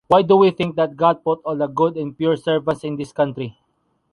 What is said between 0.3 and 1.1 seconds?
we think that